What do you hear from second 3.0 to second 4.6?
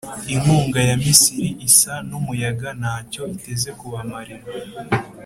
cyo iteze kubamarira,